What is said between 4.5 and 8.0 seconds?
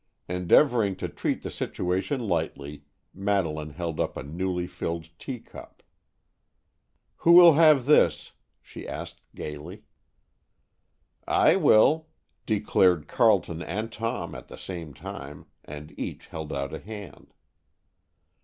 filled teacup. "Who will have